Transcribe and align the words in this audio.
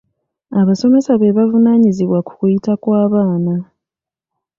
Abasomesa 0.59 1.11
be 1.21 1.35
bavunaanyizibwa 1.37 2.19
ku 2.27 2.31
kuyita 2.39 2.73
kw'abaana. 2.81 3.53